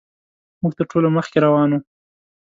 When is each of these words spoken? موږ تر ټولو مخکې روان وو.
موږ 0.61 0.73
تر 0.79 0.85
ټولو 0.91 1.07
مخکې 1.17 1.37
روان 1.45 1.69
وو. 1.73 1.79